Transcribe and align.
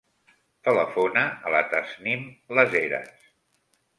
Telefona 0.67 1.25
a 1.49 1.51
la 1.57 1.61
Tasnim 1.75 2.25
Las 2.61 2.75
Heras. 2.83 3.31